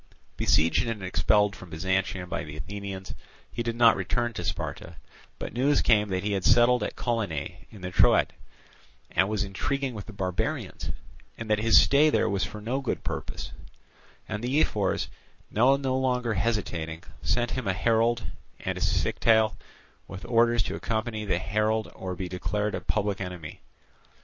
[0.35, 3.13] Besieged and expelled from Byzantium by the Athenians,
[3.51, 4.95] he did not return to Sparta;
[5.37, 8.33] but news came that he had settled at Colonae in the Troad,
[9.11, 10.89] and was intriguing with the barbarians,
[11.37, 13.51] and that his stay there was for no good purpose;
[14.27, 15.07] and the ephors,
[15.51, 18.23] now no longer hesitating, sent him a herald
[18.61, 19.55] and a scytale
[20.07, 23.61] with orders to accompany the herald or be declared a public enemy.